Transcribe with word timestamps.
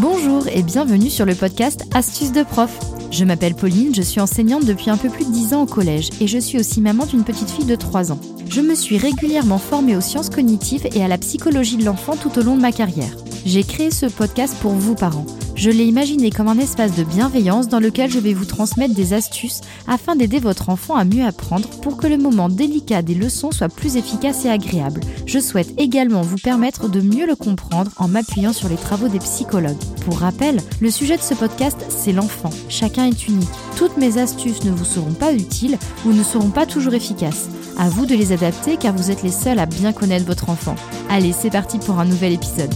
Bonjour 0.00 0.46
et 0.46 0.62
bienvenue 0.62 1.10
sur 1.10 1.26
le 1.26 1.34
podcast 1.34 1.84
Astuces 1.92 2.30
de 2.30 2.44
prof. 2.44 2.78
Je 3.10 3.24
m'appelle 3.24 3.56
Pauline, 3.56 3.92
je 3.92 4.02
suis 4.02 4.20
enseignante 4.20 4.64
depuis 4.64 4.90
un 4.90 4.96
peu 4.96 5.08
plus 5.08 5.24
de 5.24 5.32
10 5.32 5.54
ans 5.54 5.62
au 5.62 5.66
collège 5.66 6.10
et 6.20 6.28
je 6.28 6.38
suis 6.38 6.56
aussi 6.56 6.80
maman 6.80 7.04
d'une 7.04 7.24
petite 7.24 7.50
fille 7.50 7.64
de 7.64 7.74
3 7.74 8.12
ans. 8.12 8.20
Je 8.48 8.60
me 8.60 8.76
suis 8.76 8.96
régulièrement 8.96 9.58
formée 9.58 9.96
aux 9.96 10.00
sciences 10.00 10.30
cognitives 10.30 10.86
et 10.94 11.02
à 11.02 11.08
la 11.08 11.18
psychologie 11.18 11.78
de 11.78 11.84
l'enfant 11.84 12.14
tout 12.14 12.38
au 12.38 12.44
long 12.44 12.54
de 12.54 12.60
ma 12.60 12.70
carrière. 12.70 13.10
J'ai 13.44 13.64
créé 13.64 13.90
ce 13.90 14.06
podcast 14.06 14.56
pour 14.62 14.70
vous 14.70 14.94
parents 14.94 15.26
je 15.58 15.70
l'ai 15.70 15.86
imaginé 15.86 16.30
comme 16.30 16.46
un 16.46 16.58
espace 16.58 16.94
de 16.94 17.02
bienveillance 17.02 17.66
dans 17.66 17.80
lequel 17.80 18.08
je 18.12 18.20
vais 18.20 18.32
vous 18.32 18.44
transmettre 18.44 18.94
des 18.94 19.12
astuces 19.12 19.60
afin 19.88 20.14
d'aider 20.14 20.38
votre 20.38 20.68
enfant 20.70 20.94
à 20.94 21.04
mieux 21.04 21.24
apprendre 21.24 21.68
pour 21.82 21.96
que 21.96 22.06
le 22.06 22.16
moment 22.16 22.48
délicat 22.48 23.02
des 23.02 23.16
leçons 23.16 23.50
soit 23.50 23.68
plus 23.68 23.96
efficace 23.96 24.44
et 24.44 24.50
agréable. 24.50 25.00
Je 25.26 25.40
souhaite 25.40 25.74
également 25.76 26.22
vous 26.22 26.36
permettre 26.36 26.88
de 26.88 27.00
mieux 27.00 27.26
le 27.26 27.34
comprendre 27.34 27.90
en 27.96 28.06
m'appuyant 28.06 28.52
sur 28.52 28.68
les 28.68 28.76
travaux 28.76 29.08
des 29.08 29.18
psychologues. 29.18 29.82
Pour 30.04 30.18
rappel, 30.18 30.60
le 30.80 30.92
sujet 30.92 31.16
de 31.16 31.22
ce 31.22 31.34
podcast, 31.34 31.84
c'est 31.88 32.12
l'enfant. 32.12 32.50
Chacun 32.68 33.06
est 33.06 33.26
unique. 33.26 33.48
Toutes 33.76 33.96
mes 33.96 34.18
astuces 34.18 34.62
ne 34.62 34.70
vous 34.70 34.84
seront 34.84 35.12
pas 35.12 35.32
utiles 35.32 35.76
ou 36.06 36.12
ne 36.12 36.22
seront 36.22 36.50
pas 36.50 36.66
toujours 36.66 36.94
efficaces. 36.94 37.48
À 37.76 37.88
vous 37.88 38.06
de 38.06 38.14
les 38.14 38.30
adapter 38.30 38.76
car 38.76 38.94
vous 38.94 39.10
êtes 39.10 39.24
les 39.24 39.32
seuls 39.32 39.58
à 39.58 39.66
bien 39.66 39.92
connaître 39.92 40.26
votre 40.26 40.50
enfant. 40.50 40.76
Allez, 41.10 41.32
c'est 41.32 41.50
parti 41.50 41.78
pour 41.78 41.98
un 41.98 42.04
nouvel 42.04 42.34
épisode. 42.34 42.72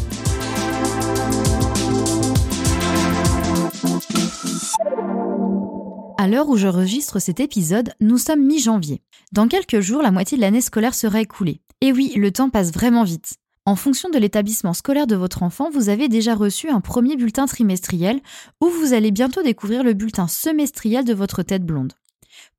À 6.23 6.29
l'heure 6.29 6.49
où 6.49 6.57
je 6.57 6.69
registre 6.69 7.19
cet 7.19 7.41
épisode, 7.41 7.95
nous 8.01 8.17
sommes 8.17 8.47
mi-janvier. 8.47 9.03
Dans 9.33 9.49
quelques 9.49 9.81
jours, 9.81 10.03
la 10.03 10.12
moitié 10.12 10.37
de 10.37 10.41
l'année 10.41 10.61
scolaire 10.61 10.95
sera 10.95 11.20
écoulée. 11.20 11.61
Et 11.81 11.91
oui, 11.91 12.12
le 12.14 12.31
temps 12.31 12.48
passe 12.48 12.73
vraiment 12.73 13.03
vite. 13.03 13.39
En 13.67 13.75
fonction 13.75 14.09
de 14.09 14.19
l'établissement 14.19 14.73
scolaire 14.73 15.09
de 15.09 15.17
votre 15.17 15.42
enfant, 15.42 15.69
vous 15.73 15.89
avez 15.89 16.09
déjà 16.09 16.37
reçu 16.37 16.69
un 16.69 16.81
premier 16.81 17.17
bulletin 17.17 17.47
trimestriel 17.47 18.20
ou 18.61 18.69
vous 18.69 18.92
allez 18.92 19.11
bientôt 19.11 19.42
découvrir 19.42 19.83
le 19.83 19.95
bulletin 19.95 20.29
semestriel 20.29 21.05
de 21.05 21.12
votre 21.12 21.42
tête 21.42 21.64
blonde. 21.64 21.95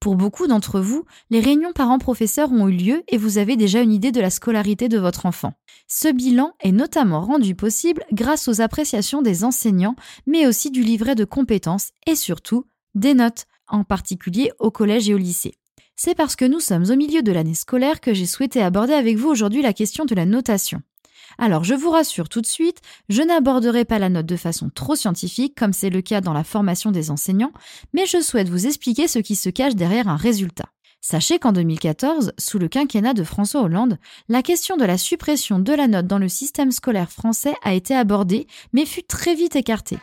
Pour 0.01 0.17
beaucoup 0.17 0.45
d'entre 0.45 0.81
vous, 0.81 1.05
les 1.29 1.39
réunions 1.39 1.71
parents-professeurs 1.71 2.51
ont 2.51 2.67
eu 2.67 2.75
lieu 2.75 3.03
et 3.07 3.17
vous 3.17 3.37
avez 3.37 3.55
déjà 3.55 3.79
une 3.79 3.93
idée 3.93 4.11
de 4.11 4.19
la 4.19 4.29
scolarité 4.29 4.89
de 4.89 4.99
votre 4.99 5.25
enfant. 5.25 5.53
Ce 5.87 6.09
bilan 6.11 6.51
est 6.59 6.73
notamment 6.73 7.21
rendu 7.21 7.55
possible 7.55 8.03
grâce 8.11 8.49
aux 8.49 8.59
appréciations 8.59 9.21
des 9.21 9.45
enseignants, 9.45 9.95
mais 10.27 10.47
aussi 10.47 10.69
du 10.69 10.83
livret 10.83 11.15
de 11.15 11.23
compétences 11.23 11.91
et 12.05 12.15
surtout 12.15 12.65
des 12.95 13.13
notes 13.13 13.45
en 13.67 13.83
particulier 13.83 14.51
au 14.59 14.71
collège 14.71 15.09
et 15.09 15.13
au 15.13 15.17
lycée. 15.17 15.55
C'est 15.95 16.15
parce 16.15 16.35
que 16.35 16.45
nous 16.45 16.59
sommes 16.59 16.89
au 16.89 16.95
milieu 16.95 17.21
de 17.21 17.31
l'année 17.31 17.53
scolaire 17.53 18.01
que 18.01 18.13
j'ai 18.13 18.25
souhaité 18.25 18.61
aborder 18.61 18.93
avec 18.93 19.17
vous 19.17 19.29
aujourd'hui 19.29 19.61
la 19.61 19.73
question 19.73 20.05
de 20.05 20.15
la 20.15 20.25
notation. 20.25 20.81
Alors 21.37 21.63
je 21.63 21.73
vous 21.73 21.89
rassure 21.89 22.29
tout 22.29 22.41
de 22.41 22.47
suite, 22.47 22.81
je 23.09 23.21
n'aborderai 23.21 23.85
pas 23.85 23.99
la 23.99 24.09
note 24.09 24.25
de 24.25 24.35
façon 24.35 24.69
trop 24.69 24.95
scientifique 24.95 25.55
comme 25.57 25.73
c'est 25.73 25.89
le 25.89 26.01
cas 26.01 26.21
dans 26.21 26.33
la 26.33 26.43
formation 26.43 26.91
des 26.91 27.11
enseignants, 27.11 27.53
mais 27.93 28.05
je 28.05 28.21
souhaite 28.21 28.49
vous 28.49 28.67
expliquer 28.67 29.07
ce 29.07 29.19
qui 29.19 29.35
se 29.35 29.49
cache 29.49 29.75
derrière 29.75 30.07
un 30.07 30.15
résultat. 30.15 30.65
Sachez 31.05 31.37
qu'en 31.37 31.51
2014, 31.51 32.31
sous 32.37 32.59
le 32.59 32.69
quinquennat 32.69 33.13
de 33.13 33.25
François 33.25 33.61
Hollande, 33.61 33.97
la 34.29 34.41
question 34.41 34.77
de 34.77 34.85
la 34.85 34.97
suppression 34.97 35.59
de 35.59 35.73
la 35.73 35.89
note 35.89 36.07
dans 36.07 36.17
le 36.17 36.29
système 36.29 36.71
scolaire 36.71 37.11
français 37.11 37.55
a 37.61 37.73
été 37.73 37.93
abordée, 37.93 38.47
mais 38.71 38.85
fut 38.85 39.03
très 39.03 39.35
vite 39.35 39.57
écartée. 39.57 39.97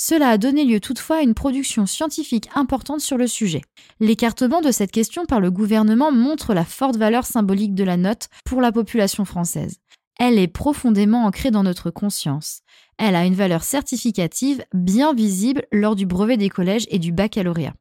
Cela 0.00 0.28
a 0.28 0.38
donné 0.38 0.64
lieu 0.64 0.78
toutefois 0.78 1.16
à 1.16 1.22
une 1.22 1.34
production 1.34 1.84
scientifique 1.84 2.48
importante 2.54 3.00
sur 3.00 3.18
le 3.18 3.26
sujet. 3.26 3.62
L'écartement 3.98 4.60
de 4.60 4.70
cette 4.70 4.92
question 4.92 5.26
par 5.26 5.40
le 5.40 5.50
gouvernement 5.50 6.12
montre 6.12 6.54
la 6.54 6.64
forte 6.64 6.94
valeur 6.94 7.26
symbolique 7.26 7.74
de 7.74 7.82
la 7.82 7.96
note 7.96 8.28
pour 8.44 8.60
la 8.60 8.70
population 8.70 9.24
française. 9.24 9.78
Elle 10.20 10.38
est 10.38 10.46
profondément 10.46 11.24
ancrée 11.24 11.50
dans 11.50 11.64
notre 11.64 11.90
conscience. 11.90 12.60
Elle 12.96 13.16
a 13.16 13.24
une 13.24 13.34
valeur 13.34 13.64
certificative 13.64 14.64
bien 14.72 15.14
visible 15.14 15.66
lors 15.72 15.96
du 15.96 16.06
brevet 16.06 16.36
des 16.36 16.48
collèges 16.48 16.86
et 16.90 17.00
du 17.00 17.10
baccalauréat. 17.10 17.74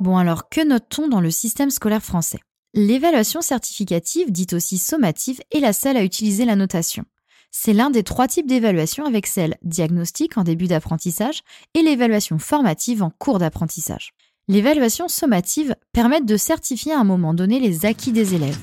Bon 0.00 0.16
alors, 0.16 0.48
que 0.48 0.66
note-t-on 0.66 1.06
dans 1.06 1.20
le 1.20 1.30
système 1.30 1.70
scolaire 1.70 2.02
français? 2.02 2.40
L'évaluation 2.74 3.40
certificative, 3.40 4.32
dite 4.32 4.54
aussi 4.54 4.76
sommative, 4.76 5.40
est 5.52 5.60
la 5.60 5.72
seule 5.72 5.96
à 5.96 6.02
utiliser 6.02 6.44
la 6.44 6.56
notation. 6.56 7.04
C'est 7.56 7.72
l'un 7.72 7.88
des 7.88 8.02
trois 8.02 8.26
types 8.26 8.48
d'évaluation 8.48 9.06
avec 9.06 9.28
celle 9.28 9.56
diagnostique 9.62 10.36
en 10.36 10.42
début 10.42 10.66
d'apprentissage 10.66 11.42
et 11.74 11.82
l'évaluation 11.82 12.40
formative 12.40 13.00
en 13.00 13.10
cours 13.10 13.38
d'apprentissage. 13.38 14.12
L'évaluation 14.48 15.06
sommative 15.06 15.76
permet 15.92 16.20
de 16.20 16.36
certifier 16.36 16.92
à 16.92 16.98
un 16.98 17.04
moment 17.04 17.32
donné 17.32 17.60
les 17.60 17.86
acquis 17.86 18.10
des 18.10 18.34
élèves. 18.34 18.58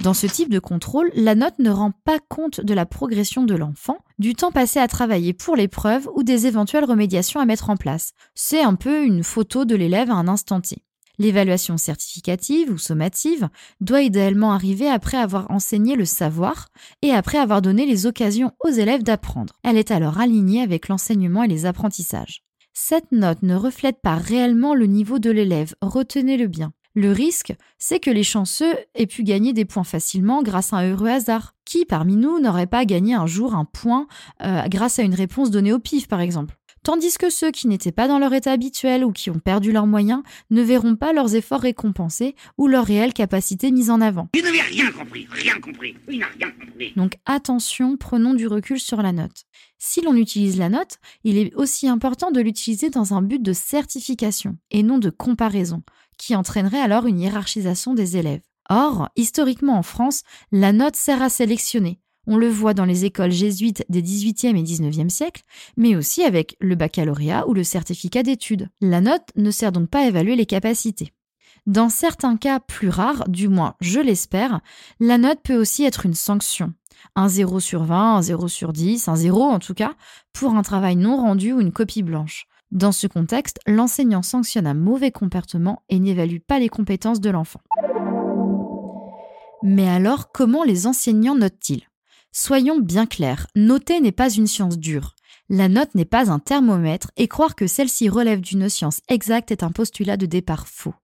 Dans 0.00 0.12
ce 0.12 0.26
type 0.26 0.50
de 0.50 0.58
contrôle, 0.58 1.12
la 1.14 1.36
note 1.36 1.60
ne 1.60 1.70
rend 1.70 1.92
pas 2.04 2.18
compte 2.18 2.60
de 2.60 2.74
la 2.74 2.84
progression 2.84 3.44
de 3.44 3.54
l'enfant, 3.54 3.98
du 4.18 4.34
temps 4.34 4.50
passé 4.50 4.80
à 4.80 4.88
travailler 4.88 5.34
pour 5.34 5.54
l'épreuve 5.54 6.10
ou 6.16 6.24
des 6.24 6.48
éventuelles 6.48 6.84
remédiations 6.84 7.38
à 7.38 7.46
mettre 7.46 7.70
en 7.70 7.76
place. 7.76 8.10
C'est 8.34 8.62
un 8.62 8.74
peu 8.74 9.04
une 9.04 9.22
photo 9.22 9.64
de 9.64 9.76
l'élève 9.76 10.10
à 10.10 10.14
un 10.14 10.26
instant 10.26 10.60
T. 10.60 10.82
L'évaluation 11.18 11.76
certificative 11.76 12.70
ou 12.70 12.78
sommative 12.78 13.48
doit 13.80 14.02
idéalement 14.02 14.52
arriver 14.52 14.88
après 14.88 15.16
avoir 15.16 15.50
enseigné 15.50 15.94
le 15.96 16.04
savoir 16.04 16.68
et 17.02 17.10
après 17.10 17.38
avoir 17.38 17.62
donné 17.62 17.86
les 17.86 18.06
occasions 18.06 18.52
aux 18.64 18.70
élèves 18.70 19.02
d'apprendre. 19.02 19.54
Elle 19.62 19.76
est 19.76 19.90
alors 19.90 20.18
alignée 20.18 20.62
avec 20.62 20.88
l'enseignement 20.88 21.44
et 21.44 21.48
les 21.48 21.66
apprentissages. 21.66 22.42
Cette 22.72 23.12
note 23.12 23.42
ne 23.42 23.54
reflète 23.54 24.00
pas 24.02 24.16
réellement 24.16 24.74
le 24.74 24.86
niveau 24.86 25.20
de 25.20 25.30
l'élève, 25.30 25.74
retenez-le 25.80 26.48
bien. 26.48 26.72
Le 26.96 27.10
risque, 27.10 27.52
c'est 27.78 27.98
que 27.98 28.10
les 28.10 28.22
chanceux 28.22 28.72
aient 28.94 29.06
pu 29.06 29.24
gagner 29.24 29.52
des 29.52 29.64
points 29.64 29.84
facilement 29.84 30.44
grâce 30.44 30.72
à 30.72 30.76
un 30.76 30.90
heureux 30.90 31.08
hasard. 31.08 31.54
Qui 31.64 31.84
parmi 31.84 32.14
nous 32.14 32.38
n'aurait 32.40 32.68
pas 32.68 32.84
gagné 32.84 33.14
un 33.14 33.26
jour 33.26 33.54
un 33.54 33.64
point 33.64 34.06
euh, 34.42 34.62
grâce 34.68 35.00
à 35.00 35.02
une 35.02 35.14
réponse 35.14 35.50
donnée 35.50 35.72
au 35.72 35.80
pif, 35.80 36.06
par 36.06 36.20
exemple? 36.20 36.56
Tandis 36.84 37.16
que 37.18 37.30
ceux 37.30 37.50
qui 37.50 37.66
n'étaient 37.66 37.92
pas 37.92 38.08
dans 38.08 38.18
leur 38.18 38.34
état 38.34 38.52
habituel 38.52 39.06
ou 39.06 39.12
qui 39.12 39.30
ont 39.30 39.38
perdu 39.38 39.72
leurs 39.72 39.86
moyens 39.86 40.22
ne 40.50 40.60
verront 40.60 40.96
pas 40.96 41.14
leurs 41.14 41.34
efforts 41.34 41.62
récompensés 41.62 42.36
ou 42.58 42.68
leurs 42.68 42.84
réelles 42.84 43.14
capacités 43.14 43.70
mises 43.70 43.88
en 43.88 44.02
avant. 44.02 44.28
Il 44.34 44.44
n'avait 44.44 44.60
rien 44.60 44.92
compris, 44.92 45.26
rien 45.30 45.58
compris, 45.60 45.96
il 46.10 46.18
n'a 46.18 46.26
rien 46.38 46.50
compris. 46.50 46.92
Donc 46.94 47.16
attention, 47.24 47.96
prenons 47.96 48.34
du 48.34 48.46
recul 48.46 48.78
sur 48.78 49.00
la 49.00 49.12
note. 49.12 49.44
Si 49.78 50.02
l'on 50.02 50.14
utilise 50.14 50.58
la 50.58 50.68
note, 50.68 50.98
il 51.24 51.38
est 51.38 51.54
aussi 51.54 51.88
important 51.88 52.30
de 52.30 52.42
l'utiliser 52.42 52.90
dans 52.90 53.14
un 53.14 53.22
but 53.22 53.40
de 53.42 53.54
certification 53.54 54.58
et 54.70 54.82
non 54.82 54.98
de 54.98 55.08
comparaison, 55.08 55.82
qui 56.18 56.36
entraînerait 56.36 56.80
alors 56.80 57.06
une 57.06 57.18
hiérarchisation 57.18 57.94
des 57.94 58.18
élèves. 58.18 58.42
Or, 58.68 59.08
historiquement 59.16 59.78
en 59.78 59.82
France, 59.82 60.22
la 60.52 60.72
note 60.72 60.96
sert 60.96 61.22
à 61.22 61.30
sélectionner, 61.30 61.98
on 62.26 62.36
le 62.36 62.48
voit 62.48 62.74
dans 62.74 62.84
les 62.84 63.04
écoles 63.04 63.32
jésuites 63.32 63.84
des 63.88 64.02
18e 64.02 64.56
et 64.56 64.62
19e 64.62 65.08
siècles, 65.08 65.42
mais 65.76 65.96
aussi 65.96 66.22
avec 66.22 66.56
le 66.60 66.74
baccalauréat 66.74 67.46
ou 67.48 67.54
le 67.54 67.64
certificat 67.64 68.22
d'études. 68.22 68.68
La 68.80 69.00
note 69.00 69.28
ne 69.36 69.50
sert 69.50 69.72
donc 69.72 69.88
pas 69.88 70.00
à 70.00 70.06
évaluer 70.06 70.36
les 70.36 70.46
capacités. 70.46 71.12
Dans 71.66 71.88
certains 71.88 72.36
cas 72.36 72.60
plus 72.60 72.90
rares, 72.90 73.28
du 73.28 73.48
moins 73.48 73.74
je 73.80 74.00
l'espère, 74.00 74.60
la 75.00 75.18
note 75.18 75.40
peut 75.42 75.56
aussi 75.56 75.84
être 75.84 76.04
une 76.04 76.14
sanction. 76.14 76.74
Un 77.16 77.28
0 77.28 77.60
sur 77.60 77.84
20, 77.84 78.16
un 78.16 78.22
0 78.22 78.48
sur 78.48 78.72
10, 78.72 79.08
un 79.08 79.16
0 79.16 79.42
en 79.42 79.58
tout 79.58 79.74
cas, 79.74 79.94
pour 80.32 80.54
un 80.54 80.62
travail 80.62 80.96
non 80.96 81.16
rendu 81.16 81.52
ou 81.52 81.60
une 81.60 81.72
copie 81.72 82.02
blanche. 82.02 82.46
Dans 82.70 82.92
ce 82.92 83.06
contexte, 83.06 83.60
l'enseignant 83.66 84.22
sanctionne 84.22 84.66
un 84.66 84.74
mauvais 84.74 85.10
comportement 85.10 85.82
et 85.88 85.98
n'évalue 85.98 86.38
pas 86.46 86.58
les 86.58 86.68
compétences 86.68 87.20
de 87.20 87.30
l'enfant. 87.30 87.60
Mais 89.62 89.88
alors, 89.88 90.32
comment 90.32 90.64
les 90.64 90.86
enseignants 90.86 91.36
notent-ils? 91.36 91.88
Soyons 92.36 92.80
bien 92.80 93.06
clairs, 93.06 93.46
noter 93.54 94.00
n'est 94.00 94.10
pas 94.10 94.28
une 94.28 94.48
science 94.48 94.76
dure. 94.76 95.14
La 95.48 95.68
note 95.68 95.94
n'est 95.94 96.04
pas 96.04 96.32
un 96.32 96.40
thermomètre 96.40 97.12
et 97.16 97.28
croire 97.28 97.54
que 97.54 97.68
celle-ci 97.68 98.08
relève 98.08 98.40
d'une 98.40 98.68
science 98.68 98.98
exacte 99.08 99.52
est 99.52 99.62
un 99.62 99.70
postulat 99.70 100.16
de 100.16 100.26
départ 100.26 100.66
faux. 100.66 100.94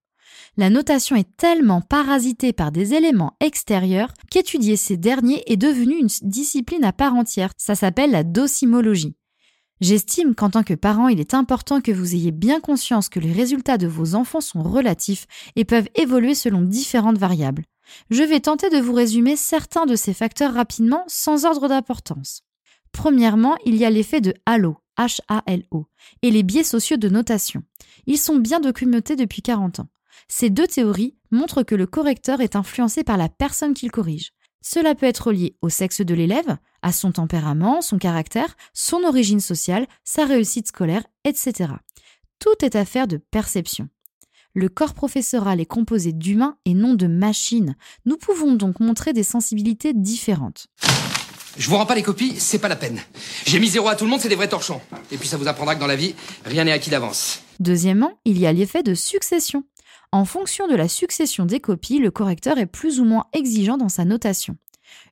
La 0.56 0.70
notation 0.70 1.14
est 1.14 1.36
tellement 1.36 1.82
parasitée 1.82 2.52
par 2.52 2.72
des 2.72 2.94
éléments 2.94 3.36
extérieurs 3.38 4.12
qu'étudier 4.28 4.74
ces 4.74 4.96
derniers 4.96 5.44
est 5.46 5.56
devenu 5.56 6.00
une 6.00 6.08
discipline 6.22 6.82
à 6.82 6.92
part 6.92 7.14
entière. 7.14 7.52
Ça 7.56 7.76
s'appelle 7.76 8.10
la 8.10 8.24
docimologie. 8.24 9.14
J'estime 9.80 10.34
qu'en 10.34 10.50
tant 10.50 10.64
que 10.64 10.74
parent, 10.74 11.06
il 11.06 11.20
est 11.20 11.32
important 11.32 11.80
que 11.80 11.92
vous 11.92 12.16
ayez 12.16 12.32
bien 12.32 12.58
conscience 12.58 13.08
que 13.08 13.20
les 13.20 13.32
résultats 13.32 13.78
de 13.78 13.86
vos 13.86 14.16
enfants 14.16 14.40
sont 14.40 14.64
relatifs 14.64 15.26
et 15.54 15.64
peuvent 15.64 15.88
évoluer 15.94 16.34
selon 16.34 16.60
différentes 16.60 17.18
variables. 17.18 17.62
Je 18.10 18.22
vais 18.22 18.40
tenter 18.40 18.70
de 18.70 18.78
vous 18.78 18.92
résumer 18.92 19.36
certains 19.36 19.86
de 19.86 19.96
ces 19.96 20.14
facteurs 20.14 20.54
rapidement 20.54 21.04
sans 21.06 21.44
ordre 21.44 21.68
d'importance. 21.68 22.42
Premièrement, 22.92 23.56
il 23.64 23.76
y 23.76 23.84
a 23.84 23.90
l'effet 23.90 24.20
de 24.20 24.34
halo, 24.46 24.78
H-A-L-O, 24.98 25.86
et 26.22 26.30
les 26.30 26.42
biais 26.42 26.64
sociaux 26.64 26.96
de 26.96 27.08
notation. 27.08 27.62
Ils 28.06 28.18
sont 28.18 28.36
bien 28.36 28.60
documentés 28.60 29.16
depuis 29.16 29.42
40 29.42 29.80
ans. 29.80 29.88
Ces 30.28 30.50
deux 30.50 30.66
théories 30.66 31.16
montrent 31.30 31.62
que 31.62 31.74
le 31.74 31.86
correcteur 31.86 32.40
est 32.40 32.56
influencé 32.56 33.04
par 33.04 33.16
la 33.16 33.28
personne 33.28 33.74
qu'il 33.74 33.90
corrige. 33.90 34.32
Cela 34.62 34.94
peut 34.94 35.06
être 35.06 35.32
lié 35.32 35.56
au 35.62 35.68
sexe 35.68 36.02
de 36.02 36.14
l'élève, 36.14 36.58
à 36.82 36.92
son 36.92 37.12
tempérament, 37.12 37.80
son 37.80 37.98
caractère, 37.98 38.56
son 38.74 39.04
origine 39.04 39.40
sociale, 39.40 39.86
sa 40.04 40.26
réussite 40.26 40.68
scolaire, 40.68 41.04
etc. 41.24 41.72
Tout 42.38 42.64
est 42.64 42.76
affaire 42.76 43.06
de 43.06 43.16
perception. 43.16 43.88
Le 44.54 44.68
corps 44.68 44.94
professoral 44.94 45.60
est 45.60 45.66
composé 45.66 46.12
d'humains 46.12 46.56
et 46.64 46.74
non 46.74 46.94
de 46.94 47.06
machines. 47.06 47.76
Nous 48.04 48.16
pouvons 48.16 48.54
donc 48.54 48.80
montrer 48.80 49.12
des 49.12 49.22
sensibilités 49.22 49.94
différentes. 49.94 50.66
Je 51.56 51.68
vous 51.68 51.76
rends 51.76 51.86
pas 51.86 51.94
les 51.94 52.02
copies, 52.02 52.34
c'est 52.36 52.58
pas 52.58 52.68
la 52.68 52.74
peine. 52.74 53.00
J'ai 53.46 53.60
mis 53.60 53.68
zéro 53.68 53.88
à 53.88 53.94
tout 53.94 54.04
le 54.04 54.10
monde, 54.10 54.20
c'est 54.20 54.28
des 54.28 54.34
vrais 54.34 54.48
torchons. 54.48 54.80
Et 55.12 55.18
puis 55.18 55.28
ça 55.28 55.36
vous 55.36 55.46
apprendra 55.46 55.76
que 55.76 55.80
dans 55.80 55.86
la 55.86 55.94
vie, 55.94 56.14
rien 56.44 56.64
n'est 56.64 56.72
acquis 56.72 56.90
d'avance. 56.90 57.42
Deuxièmement, 57.60 58.18
il 58.24 58.38
y 58.38 58.46
a 58.46 58.52
l'effet 58.52 58.82
de 58.82 58.94
succession. 58.94 59.64
En 60.10 60.24
fonction 60.24 60.66
de 60.66 60.74
la 60.74 60.88
succession 60.88 61.44
des 61.44 61.60
copies, 61.60 62.00
le 62.00 62.10
correcteur 62.10 62.58
est 62.58 62.66
plus 62.66 62.98
ou 62.98 63.04
moins 63.04 63.26
exigeant 63.32 63.76
dans 63.76 63.88
sa 63.88 64.04
notation. 64.04 64.56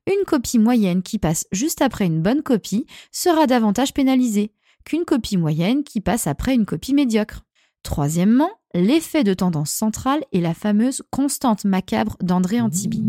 Une 0.08 0.25
copie 0.26 0.58
moyenne 0.58 1.02
qui 1.02 1.19
passe 1.19 1.46
juste 1.52 1.82
après 1.82 2.06
une 2.06 2.23
bonne 2.23 2.43
copie 2.43 2.87
sera 3.12 3.46
davantage 3.46 3.94
pénalisée 3.94 4.52
qu'une 4.85 5.05
copie 5.05 5.37
moyenne 5.37 5.85
qui 5.85 6.00
passe 6.00 6.26
après 6.26 6.55
une 6.55 6.67
copie 6.67 6.94
médiocre. 6.94 7.43
Troisièmement, 7.88 8.50
l'effet 8.75 9.25
de 9.25 9.32
tendance 9.32 9.70
centrale 9.70 10.23
est 10.35 10.43
la 10.43 10.52
fameuse 10.52 11.02
constante 11.11 11.64
macabre 11.64 12.19
d'André 12.20 12.61
Antibi. 12.61 13.02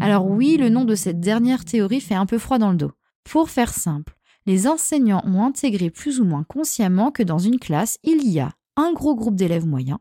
Alors 0.00 0.24
oui, 0.24 0.56
le 0.56 0.70
nom 0.70 0.86
de 0.86 0.94
cette 0.94 1.20
dernière 1.20 1.66
théorie 1.66 2.00
fait 2.00 2.14
un 2.14 2.24
peu 2.24 2.38
froid 2.38 2.56
dans 2.56 2.70
le 2.70 2.78
dos. 2.78 2.92
Pour 3.24 3.50
faire 3.50 3.74
simple, 3.74 4.16
les 4.46 4.66
enseignants 4.66 5.22
ont 5.26 5.44
intégré 5.44 5.90
plus 5.90 6.18
ou 6.18 6.24
moins 6.24 6.44
consciemment 6.44 7.10
que 7.10 7.22
dans 7.22 7.38
une 7.38 7.58
classe, 7.58 7.98
il 8.04 8.26
y 8.26 8.40
a 8.40 8.52
un 8.74 8.94
gros 8.94 9.14
groupe 9.14 9.36
d'élèves 9.36 9.66
moyens, 9.66 9.98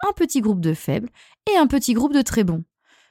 un 0.00 0.14
petit 0.16 0.40
groupe 0.40 0.62
de 0.62 0.72
faibles 0.72 1.10
et 1.52 1.58
un 1.58 1.66
petit 1.66 1.92
groupe 1.92 2.14
de 2.14 2.22
très 2.22 2.42
bons. 2.42 2.64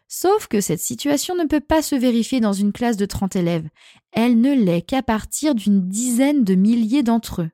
Sauf 0.08 0.48
que 0.48 0.60
cette 0.60 0.82
situation 0.82 1.36
ne 1.36 1.46
peut 1.46 1.62
pas 1.62 1.84
se 1.84 1.94
vérifier 1.94 2.40
dans 2.40 2.54
une 2.54 2.74
classe 2.74 2.98
de 2.98 3.06
30 3.06 3.36
élèves. 3.36 3.70
Elle 4.12 4.42
ne 4.42 4.56
l'est 4.56 4.82
qu'à 4.82 5.04
partir 5.04 5.54
d'une 5.54 5.88
dizaine 5.88 6.44
de 6.44 6.56
milliers 6.56 7.04
d'entre 7.04 7.44
eux. 7.44 7.52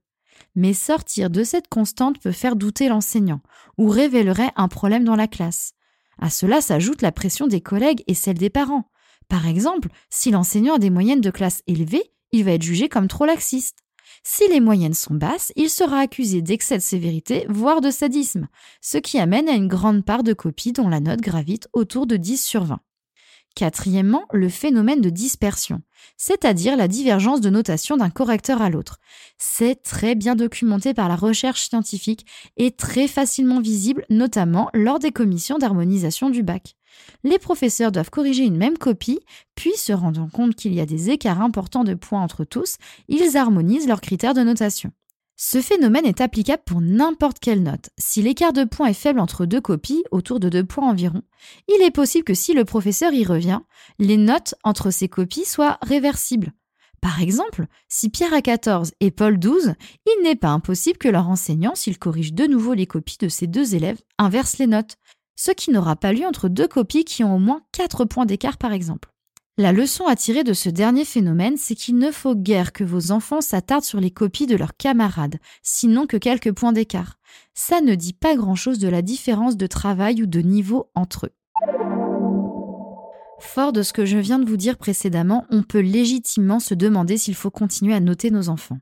Mais 0.58 0.74
sortir 0.74 1.30
de 1.30 1.44
cette 1.44 1.68
constante 1.68 2.20
peut 2.20 2.32
faire 2.32 2.56
douter 2.56 2.90
l'enseignant 2.90 3.42
ou 3.78 3.90
révélerait 3.90 4.52
un 4.56 4.68
problème 4.68 5.04
dans 5.04 5.16
la 5.16 5.28
classe. 5.28 5.74
À 6.20 6.32
cela 6.32 6.62
s'ajoute 6.62 7.04
la 7.04 7.12
pression 7.12 7.46
des 7.46 7.62
collègues 7.62 8.04
et 8.08 8.16
celle 8.16 8.40
des 8.40 8.50
parents. 8.50 8.90
Par 9.30 9.46
exemple, 9.46 9.90
si 10.10 10.32
l'enseignant 10.32 10.74
a 10.74 10.80
des 10.80 10.90
moyennes 10.90 11.22
de 11.22 11.30
classe 11.30 11.62
élevées, 11.68 12.12
il 12.32 12.44
va 12.44 12.54
être 12.54 12.64
jugé 12.64 12.90
comme 12.90 13.08
trop 13.08 13.26
laxiste. 13.26 13.78
Si 14.24 14.48
les 14.50 14.60
moyennes 14.60 14.96
sont 14.96 15.14
basses, 15.14 15.54
il 15.56 15.70
sera 15.70 16.00
accusé 16.00 16.42
d'excès 16.42 16.78
de 16.78 16.82
sévérité, 16.82 17.46
voire 17.50 17.80
de 17.80 17.92
sadisme, 17.92 18.48
ce 18.82 18.98
qui 18.98 19.20
amène 19.20 19.50
à 19.50 19.54
une 19.54 19.68
grande 19.68 20.04
part 20.04 20.24
de 20.24 20.34
copies 20.34 20.74
dont 20.74 20.90
la 20.90 21.02
note 21.02 21.22
gravite 21.22 21.68
autour 21.72 22.08
de 22.08 22.18
10 22.18 22.44
sur 22.44 22.64
20. 22.64 22.80
Quatrièmement, 23.58 24.26
le 24.34 24.50
phénomène 24.50 25.02
de 25.02 25.10
dispersion, 25.10 25.82
c'est-à-dire 26.16 26.78
la 26.78 26.88
divergence 26.88 27.42
de 27.42 27.50
notation 27.50 27.98
d'un 27.98 28.12
correcteur 28.12 28.62
à 28.62 28.70
l'autre. 28.70 29.00
C'est 29.40 29.82
très 29.82 30.14
bien 30.14 30.36
documenté 30.36 30.94
par 30.94 31.10
la 31.10 31.16
recherche 31.16 31.68
scientifique 31.68 32.28
et 32.58 32.70
très 32.70 33.08
facilement 33.08 33.60
visible, 33.60 34.06
notamment 34.12 34.70
lors 34.76 35.00
des 35.00 35.12
commissions 35.12 35.58
d'harmonisation 35.58 36.30
du 36.30 36.44
bac. 36.44 36.76
Les 37.24 37.40
professeurs 37.40 37.92
doivent 37.92 38.12
corriger 38.12 38.44
une 38.44 38.58
même 38.58 38.78
copie, 38.78 39.22
puis 39.56 39.76
se 39.76 39.92
rendant 39.92 40.30
compte 40.30 40.54
qu'il 40.54 40.76
y 40.76 40.80
a 40.80 40.86
des 40.86 41.10
écarts 41.10 41.42
importants 41.42 41.84
de 41.84 41.96
points 41.96 42.22
entre 42.22 42.44
tous, 42.44 42.76
ils 43.08 43.38
harmonisent 43.38 43.88
leurs 43.88 44.02
critères 44.02 44.36
de 44.36 44.44
notation. 44.44 44.92
Ce 45.40 45.62
phénomène 45.62 46.08
est 46.08 46.20
applicable 46.20 46.64
pour 46.66 46.82
n'importe 46.82 47.38
quelle 47.38 47.62
note. 47.62 47.92
Si 48.00 48.24
l'écart 48.24 48.54
de 48.54 48.64
points 48.64 48.88
est 48.88 48.94
faible 48.96 49.20
entre 49.20 49.46
deux 49.46 49.62
copies, 49.62 50.04
autour 50.10 50.40
de 50.40 50.50
deux 50.50 50.64
points 50.64 50.90
environ, 50.90 51.22
il 51.68 51.84
est 51.84 51.92
possible 51.92 52.24
que 52.24 52.34
si 52.34 52.54
le 52.54 52.66
professeur 52.66 53.14
y 53.14 53.24
revient, 53.24 53.60
les 54.00 54.18
notes 54.18 54.56
entre 54.64 54.90
ces 54.90 55.08
copies 55.08 55.46
soient 55.46 55.78
réversibles. 55.84 56.54
Par 57.02 57.22
exemple, 57.22 57.68
si 57.88 58.10
Pierre 58.10 58.34
a 58.34 58.42
14 58.42 58.94
et 59.00 59.12
Paul 59.12 59.38
12, 59.38 59.76
il 60.08 60.24
n'est 60.24 60.36
pas 60.36 60.50
impossible 60.50 60.98
que 60.98 61.08
leur 61.08 61.30
enseignant, 61.30 61.76
s'il 61.76 62.00
corrige 62.00 62.34
de 62.34 62.48
nouveau 62.48 62.74
les 62.74 62.88
copies 62.88 63.20
de 63.20 63.30
ces 63.30 63.46
deux 63.46 63.76
élèves, 63.76 64.02
inverse 64.18 64.58
les 64.58 64.66
notes, 64.66 64.98
ce 65.36 65.52
qui 65.52 65.70
n'aura 65.70 65.96
pas 65.96 66.14
lieu 66.14 66.26
entre 66.26 66.50
deux 66.50 66.68
copies 66.68 67.06
qui 67.06 67.24
ont 67.24 67.36
au 67.36 67.40
moins 67.40 67.62
4 67.74 68.06
points 68.06 68.26
d'écart 68.26 68.58
par 68.58 68.74
exemple. 68.74 69.14
La 69.60 69.72
leçon 69.72 70.06
à 70.06 70.16
tirer 70.16 70.44
de 70.44 70.54
ce 70.54 70.70
dernier 70.70 71.04
phénomène, 71.04 71.58
c'est 71.58 71.74
qu'il 71.74 71.98
ne 71.98 72.12
faut 72.12 72.36
guère 72.36 72.74
que 72.74 72.84
vos 72.84 73.12
enfants 73.12 73.42
s'attardent 73.42 73.84
sur 73.84 74.00
les 74.00 74.12
copies 74.12 74.46
de 74.46 74.56
leurs 74.56 74.78
camarades, 74.78 75.40
sinon 75.64 76.06
que 76.06 76.18
quelques 76.18 76.52
points 76.52 76.74
d'écart. 76.74 77.18
Ça 77.56 77.82
ne 77.82 77.96
dit 77.96 78.14
pas 78.14 78.36
grand-chose 78.36 78.78
de 78.78 78.88
la 78.88 79.02
différence 79.02 79.58
de 79.58 79.66
travail 79.66 80.22
ou 80.22 80.28
de 80.28 80.42
niveau 80.42 80.92
entre 80.94 81.26
eux. 81.26 81.34
Fort 83.40 83.74
de 83.74 83.82
ce 83.82 83.94
que 83.94 84.06
je 84.06 84.20
viens 84.20 84.38
de 84.38 84.48
vous 84.48 84.58
dire 84.58 84.78
précédemment, 84.78 85.48
on 85.50 85.64
peut 85.64 85.80
légitimement 85.80 86.60
se 86.60 86.76
demander 86.76 87.18
s'il 87.18 87.36
faut 87.36 87.50
continuer 87.50 87.96
à 87.96 88.00
noter 88.00 88.30
nos 88.30 88.50
enfants. 88.50 88.78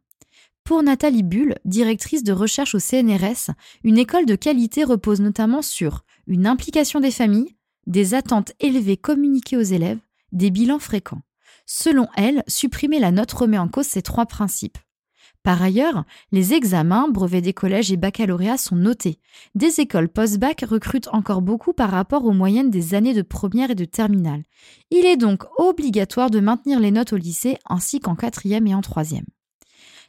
Pour 0.65 0.83
Nathalie 0.83 1.23
Bull, 1.23 1.55
directrice 1.63 2.23
de 2.23 2.33
recherche 2.33 2.75
au 2.75 2.79
CNRS, 2.79 3.51
une 3.85 3.97
école 3.97 4.25
de 4.25 4.35
qualité 4.35 4.83
repose 4.83 5.21
notamment 5.21 5.61
sur 5.61 6.03
une 6.27 6.45
implication 6.45 6.99
des 6.99 7.11
familles, 7.11 7.55
des 7.87 8.13
attentes 8.13 8.51
élevées 8.59 8.97
communiquées 8.97 9.57
aux 9.57 9.61
élèves, 9.61 9.99
des 10.35 10.51
bilans 10.51 10.79
fréquents. 10.79 11.21
Selon 11.65 12.07
elle, 12.15 12.43
supprimer 12.47 12.99
la 12.99 13.11
note 13.11 13.31
remet 13.31 13.57
en 13.57 13.67
cause 13.67 13.87
ces 13.87 14.01
trois 14.01 14.25
principes. 14.25 14.77
Par 15.45 15.61
ailleurs, 15.61 16.05
les 16.31 16.53
examens, 16.53 17.07
brevets 17.07 17.41
des 17.41 17.53
collèges 17.53 17.91
et 17.91 17.97
baccalauréats 17.97 18.57
sont 18.57 18.75
notés. 18.75 19.19
Des 19.53 19.79
écoles 19.79 20.09
post-bac 20.09 20.65
recrutent 20.67 21.09
encore 21.09 21.43
beaucoup 21.43 21.71
par 21.71 21.91
rapport 21.91 22.25
aux 22.25 22.33
moyennes 22.33 22.71
des 22.71 22.95
années 22.95 23.13
de 23.13 23.21
première 23.21 23.69
et 23.69 23.75
de 23.75 23.85
terminale. 23.85 24.41
Il 24.89 25.05
est 25.05 25.17
donc 25.17 25.43
obligatoire 25.59 26.31
de 26.31 26.39
maintenir 26.39 26.79
les 26.79 26.89
notes 26.89 27.13
au 27.13 27.17
lycée 27.17 27.57
ainsi 27.67 27.99
qu'en 27.99 28.15
quatrième 28.15 28.65
et 28.65 28.73
en 28.73 28.81
troisième. 28.81 29.25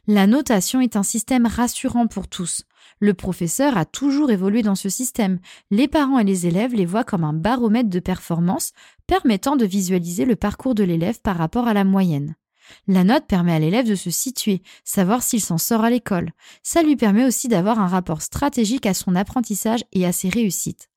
La 0.07 0.25
notation 0.25 0.81
est 0.81 0.95
un 0.95 1.03
système 1.03 1.45
rassurant 1.45 2.07
pour 2.07 2.27
tous. 2.27 2.63
Le 2.99 3.13
professeur 3.13 3.77
a 3.77 3.85
toujours 3.85 4.31
évolué 4.31 4.63
dans 4.63 4.75
ce 4.75 4.89
système. 4.89 5.39
Les 5.69 5.87
parents 5.87 6.19
et 6.19 6.23
les 6.23 6.47
élèves 6.47 6.73
les 6.73 6.85
voient 6.85 7.03
comme 7.03 7.23
un 7.23 7.33
baromètre 7.33 7.89
de 7.89 7.99
performance 7.99 8.71
permettant 9.05 9.55
de 9.55 9.65
visualiser 9.65 10.25
le 10.25 10.35
parcours 10.35 10.75
de 10.75 10.83
l'élève 10.83 11.21
par 11.21 11.37
rapport 11.37 11.67
à 11.67 11.73
la 11.73 11.83
moyenne. 11.83 12.35
La 12.87 13.03
note 13.03 13.27
permet 13.27 13.53
à 13.53 13.59
l'élève 13.59 13.87
de 13.87 13.95
se 13.95 14.09
situer, 14.09 14.61
savoir 14.83 15.23
s'il 15.23 15.41
s'en 15.41 15.57
sort 15.57 15.83
à 15.83 15.89
l'école. 15.89 16.31
Ça 16.63 16.83
lui 16.83 16.95
permet 16.95 17.25
aussi 17.25 17.47
d'avoir 17.47 17.79
un 17.79 17.87
rapport 17.87 18.21
stratégique 18.21 18.85
à 18.85 18.93
son 18.93 19.15
apprentissage 19.15 19.83
et 19.93 20.05
à 20.05 20.11
ses 20.11 20.29
réussites. 20.29 20.89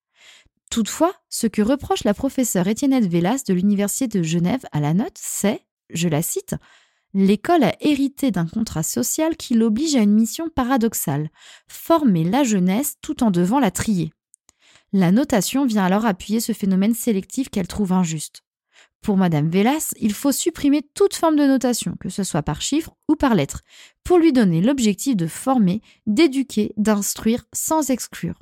Toutefois, 0.71 1.13
ce 1.29 1.47
que 1.47 1.63
reproche 1.63 2.05
la 2.05 2.15
professeure 2.15 2.69
Étienne 2.69 2.99
Vélas 3.07 3.43
de 3.47 3.55
l'Université 3.55 4.07
de 4.19 4.23
Genève 4.23 4.65
à 4.73 4.81
la 4.81 4.95
note, 4.95 5.17
c'est, 5.17 5.65
je 5.91 6.09
la 6.09 6.23
cite, 6.23 6.55
L'école 7.13 7.65
a 7.65 7.75
hérité 7.81 8.31
d'un 8.31 8.47
contrat 8.47 8.85
social 8.85 9.37
qui 9.37 9.55
l'oblige 9.55 9.97
à 9.97 10.01
une 10.01 10.15
mission 10.15 10.49
paradoxale, 10.49 11.31
former 11.67 12.25
la 12.25 12.45
jeunesse 12.45 12.97
tout 13.03 13.25
en 13.25 13.31
devant 13.31 13.59
la 13.59 13.73
trier. 13.73 14.13
La 14.93 15.11
notation 15.11 15.67
vient 15.67 15.85
alors 15.85 16.07
appuyer 16.07 16.41
ce 16.41 16.53
phénomène 16.53 16.95
sélectif 16.95 17.49
qu'elle 17.49 17.67
trouve 17.67 17.93
injuste. 17.93 18.43
Pour 19.03 19.17
Madame 19.17 19.49
Vélas, 19.49 19.93
il 19.99 20.13
faut 20.13 20.33
supprimer 20.33 20.83
toute 20.95 21.15
forme 21.15 21.37
de 21.37 21.47
notation, 21.47 21.97
que 21.99 22.11
ce 22.11 22.23
soit 22.23 22.43
par 22.43 22.61
chiffre 22.61 22.95
ou 23.09 23.17
par 23.17 23.35
lettre, 23.35 23.63
pour 24.05 24.19
lui 24.19 24.33
donner 24.33 24.61
l'objectif 24.61 25.17
de 25.17 25.27
former, 25.27 25.81
d'éduquer, 26.07 26.75
d'instruire 26.77 27.45
sans 27.53 27.91
exclure. 27.91 28.39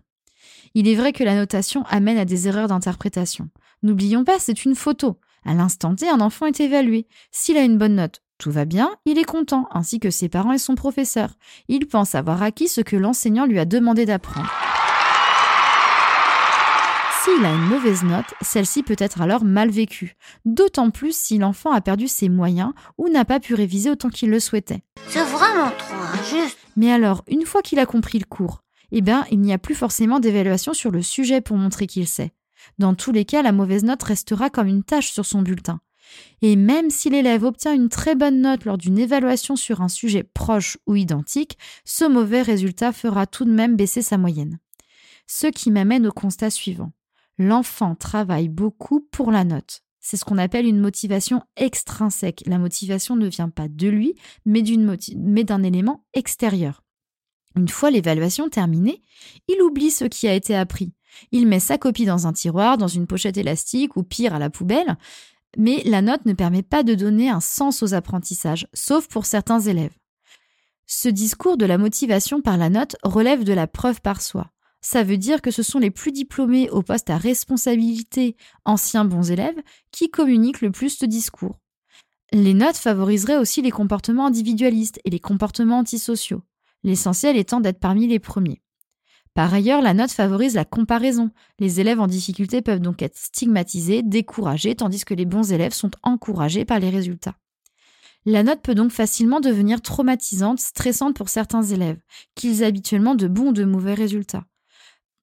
Il 0.75 0.89
est 0.89 0.97
vrai 0.97 1.13
que 1.13 1.25
la 1.25 1.37
notation 1.37 1.85
amène 1.85 2.19
à 2.19 2.25
des 2.25 2.49
erreurs 2.49 2.69
d'interprétation. 2.69 3.49
N'oublions 3.83 4.25
pas, 4.25 4.39
c'est 4.39 4.65
une 4.65 4.75
photo. 4.75 5.21
À 5.45 5.55
l'instant 5.55 5.95
T, 5.95 6.09
un 6.09 6.21
enfant 6.21 6.47
est 6.47 6.61
évalué. 6.61 7.07
S'il 7.31 7.57
a 7.57 7.63
une 7.63 7.79
bonne 7.79 7.95
note, 7.95 8.23
tout 8.39 8.51
va 8.53 8.65
bien, 8.65 8.91
il 9.05 9.19
est 9.19 9.25
content, 9.25 9.69
ainsi 9.73 9.99
que 9.99 10.11
ses 10.11 10.29
parents 10.29 10.53
et 10.53 10.59
son 10.59 10.77
professeur. 10.77 11.31
Il 11.67 11.87
pense 11.87 12.15
avoir 12.15 12.43
acquis 12.43 12.69
ce 12.69 12.81
que 12.81 12.97
l'enseignant 12.97 13.47
lui 13.47 13.59
a 13.59 13.65
demandé 13.65 14.07
d'apprendre. 14.07 14.51
S'il 17.25 17.45
a 17.45 17.53
une 17.53 17.67
mauvaise 17.67 18.05
note, 18.05 18.33
celle-ci 18.41 18.85
peut 18.85 18.97
être 18.99 19.21
alors 19.21 19.45
mal 19.45 19.71
vécue, 19.71 20.15
d'autant 20.45 20.91
plus 20.91 21.15
si 21.17 21.37
l'enfant 21.37 21.73
a 21.73 21.81
perdu 21.81 22.07
ses 22.07 22.29
moyens 22.29 22.73
ou 22.97 23.09
n'a 23.09 23.25
pas 23.25 23.41
pu 23.41 23.55
réviser 23.55 23.91
autant 23.91 24.09
qu'il 24.09 24.31
le 24.31 24.41
souhaitait. 24.41 24.83
C'est 25.09 25.25
vraiment 25.25 25.71
trop 25.77 25.97
injuste. 26.15 26.59
Mais 26.77 26.93
alors, 26.93 27.25
une 27.27 27.45
fois 27.45 27.61
qu'il 27.61 27.81
a 27.81 27.87
compris 27.87 28.21
le 28.21 28.25
cours, 28.25 28.63
eh 28.93 29.01
bien, 29.01 29.27
il 29.33 29.41
n'y 29.41 29.53
a 29.53 29.59
plus 29.59 29.75
forcément 29.75 30.21
d'évaluation 30.21 30.73
sur 30.73 30.93
le 30.93 31.03
sujet 31.03 31.41
pour 31.41 31.57
montrer 31.57 31.89
qu'il 31.89 32.07
sait. 32.07 32.33
Dans 32.79 32.95
tous 32.95 33.13
les 33.13 33.25
cas, 33.25 33.43
la 33.43 33.53
mauvaise 33.53 33.85
note 33.85 34.03
restera 34.03 34.49
comme 34.49 34.69
une 34.69 34.85
tâche 34.85 35.11
sur 35.11 35.27
son 35.27 35.43
bulletin. 35.43 35.81
Et 36.43 36.57
même 36.57 36.91
si 36.91 37.11
l'élève 37.11 37.45
obtient 37.45 37.75
une 37.75 37.89
très 37.89 38.15
bonne 38.15 38.41
note 38.41 38.65
lors 38.65 38.79
d'une 38.79 38.99
évaluation 38.99 39.57
sur 39.57 39.81
un 39.83 39.89
sujet 39.89 40.23
proche 40.23 40.79
ou 40.87 40.97
identique, 40.97 41.59
ce 41.85 42.05
mauvais 42.05 42.43
résultat 42.43 42.93
fera 42.93 43.27
tout 43.27 43.45
de 43.45 43.53
même 43.53 43.77
baisser 43.77 44.03
sa 44.03 44.19
moyenne. 44.19 44.59
Ce 45.27 45.47
qui 45.47 45.71
m'amène 45.71 46.07
au 46.07 46.13
constat 46.13 46.51
suivant. 46.51 46.93
L'enfant 47.39 47.95
travaille 47.95 48.49
beaucoup 48.49 49.01
pour 49.13 49.31
la 49.31 49.45
note. 49.45 49.83
C'est 50.01 50.17
ce 50.17 50.25
qu'on 50.25 50.39
appelle 50.39 50.67
une 50.67 50.81
motivation 50.81 51.43
extrinsèque. 51.57 52.43
La 52.47 52.59
motivation 52.59 53.17
ne 53.17 53.29
vient 53.29 53.51
pas 53.51 53.69
de 53.69 53.89
lui, 53.89 54.15
mais 54.47 54.63
d'un 54.63 55.63
élément 55.63 56.05
extérieur. 56.15 56.83
Une 57.57 57.69
fois 57.69 57.91
l'évaluation 57.91 58.49
terminée, 58.49 59.03
il 59.49 59.61
oublie 59.63 59.91
ce 59.91 60.05
qui 60.05 60.29
a 60.29 60.35
été 60.35 60.55
appris. 60.55 60.93
Il 61.33 61.47
met 61.47 61.61
sa 61.61 61.79
copie 61.79 62.05
dans 62.05 62.27
un 62.27 62.33
tiroir, 62.33 62.79
dans 62.79 62.89
une 62.89 63.07
pochette 63.07 63.37
élastique 63.37 63.97
ou 63.97 64.03
pire 64.03 64.35
à 64.35 64.39
la 64.39 64.51
poubelle, 64.51 64.97
mais 65.59 65.83
la 65.85 66.01
note 66.01 66.25
ne 66.25 66.33
permet 66.33 66.63
pas 66.63 66.83
de 66.83 66.95
donner 66.95 67.29
un 67.29 67.41
sens 67.41 67.83
aux 67.83 67.93
apprentissages, 67.93 68.69
sauf 68.73 69.09
pour 69.09 69.27
certains 69.27 69.61
élèves. 69.61 69.97
Ce 70.87 71.09
discours 71.09 71.59
de 71.59 71.67
la 71.67 71.77
motivation 71.77 72.41
par 72.41 72.57
la 72.57 72.71
note 72.71 72.97
relève 73.03 73.45
de 73.45 73.53
la 73.53 73.67
preuve 73.67 74.01
par 74.01 74.23
soi. 74.23 74.51
Ça 74.81 75.03
veut 75.03 75.19
dire 75.19 75.43
que 75.43 75.51
ce 75.51 75.65
sont 75.65 75.81
les 75.81 75.91
plus 75.91 76.13
diplômés 76.13 76.71
au 76.71 76.83
poste 76.83 77.11
à 77.11 77.19
responsabilité, 77.19 78.37
anciens 78.65 79.05
bons 79.05 79.31
élèves, 79.31 79.61
qui 79.91 80.09
communiquent 80.09 80.63
le 80.63 80.71
plus 80.71 80.99
de 80.99 81.07
discours. 81.07 81.59
Les 82.33 82.55
notes 82.55 82.77
favoriseraient 82.77 83.37
aussi 83.37 83.61
les 83.61 83.71
comportements 83.73 84.27
individualistes 84.27 85.01
et 85.05 85.11
les 85.11 85.21
comportements 85.21 85.81
antisociaux, 85.81 86.43
l'essentiel 86.85 87.37
étant 87.37 87.61
d'être 87.61 87.81
parmi 87.81 88.07
les 88.07 88.21
premiers. 88.21 88.63
Par 89.39 89.55
ailleurs, 89.55 89.83
la 89.83 89.95
note 89.95 90.11
favorise 90.11 90.57
la 90.57 90.65
comparaison. 90.65 91.31
Les 91.61 91.79
élèves 91.79 92.01
en 92.01 92.09
difficulté 92.09 92.61
peuvent 92.61 92.81
donc 92.81 93.03
être 93.03 93.17
stigmatisés, 93.17 94.03
découragés, 94.03 94.75
tandis 94.75 95.05
que 95.05 95.15
les 95.15 95.27
bons 95.27 95.53
élèves 95.53 95.75
sont 95.75 95.93
encouragés 96.03 96.65
par 96.65 96.81
les 96.81 96.91
résultats. 96.91 97.37
La 98.27 98.43
note 98.43 98.63
peut 98.63 98.75
donc 98.75 98.91
facilement 98.91 99.39
devenir 99.39 99.81
traumatisante, 99.81 100.59
stressante 100.59 101.15
pour 101.15 101.29
certains 101.29 101.63
élèves, 101.63 102.01
qu'ils 102.35 102.63
aient 102.63 102.67
habituellement 102.67 103.15
de 103.15 103.29
bons 103.29 103.51
ou 103.51 103.53
de 103.53 103.63
mauvais 103.63 103.95
résultats. 103.95 104.43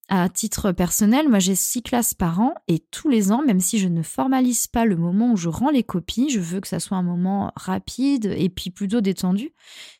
À 0.07 0.29
titre 0.29 0.71
personnel, 0.71 1.27
moi 1.27 1.39
j'ai 1.39 1.55
six 1.55 1.81
classes 1.81 2.13
par 2.13 2.39
an 2.39 2.53
et 2.69 2.79
tous 2.79 3.09
les 3.09 3.33
ans, 3.33 3.43
même 3.45 3.59
si 3.59 3.79
je 3.79 3.89
ne 3.89 4.01
formalise 4.01 4.67
pas 4.67 4.85
le 4.85 4.95
moment 4.95 5.33
où 5.33 5.35
je 5.35 5.49
rends 5.49 5.71
les 5.71 5.83
copies, 5.83 6.29
je 6.29 6.39
veux 6.39 6.61
que 6.61 6.69
ça 6.69 6.79
soit 6.79 6.95
un 6.95 7.03
moment 7.03 7.51
rapide 7.57 8.33
et 8.37 8.47
puis 8.47 8.69
plutôt 8.69 9.01
détendu, 9.01 9.49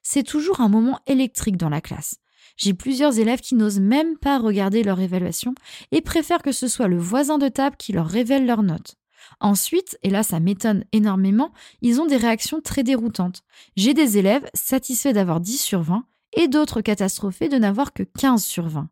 c'est 0.04 0.24
toujours 0.24 0.62
un 0.62 0.70
moment 0.70 1.02
électrique 1.06 1.58
dans 1.58 1.68
la 1.68 1.82
classe. 1.82 2.22
J'ai 2.58 2.74
plusieurs 2.74 3.20
élèves 3.20 3.42
qui 3.42 3.56
n'osent 3.56 3.80
même 3.80 4.18
pas 4.18 4.40
regarder 4.40 4.84
leur 4.84 5.00
évaluation 5.00 5.54
et 5.92 6.02
préfèrent 6.02 6.42
que 6.42 6.52
ce 6.52 6.68
soit 6.68 6.88
le 6.88 6.98
voisin 6.98 7.38
de 7.38 7.50
table 7.50 7.76
qui 7.78 7.92
leur 7.92 8.08
révèle 8.08 8.46
leurs 8.46 8.64
notes. 8.64 8.96
Ensuite, 9.40 9.98
et 10.04 10.10
là 10.10 10.24
ça 10.24 10.40
m'étonne 10.40 10.86
énormément, 10.92 11.52
ils 11.82 12.00
ont 12.00 12.06
des 12.06 12.18
réactions 12.18 12.62
très 12.62 12.84
déroutantes. 12.84 13.42
J'ai 13.76 13.94
des 13.94 14.18
élèves 14.18 14.48
satisfaits 14.54 15.14
d'avoir 15.14 15.40
10 15.40 15.58
sur 15.58 15.82
20 15.82 16.06
et 16.34 16.48
d'autres 16.48 16.82
catastrophés 16.82 17.50
de 17.50 17.58
n'avoir 17.58 17.94
que 17.94 18.04
15 18.04 18.44
sur 18.44 18.68
20. 18.68 18.90